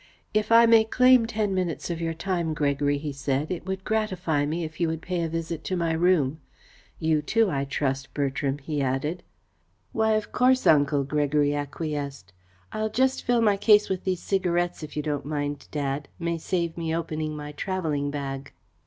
[0.33, 4.47] "If I may claim ten minutes of your time, Gregory," he said, "it would gratify
[4.47, 6.39] me if you would pay a visit to my room.
[6.97, 9.21] You too, I trust, Bertram," he added.
[9.91, 12.33] "Why, of course, Uncle," Gregory acquiesced.
[12.71, 16.07] "I'll just fill my case with these cigarettes, if you don't mind, Dad.
[16.17, 18.51] May save me opening my travelling bag."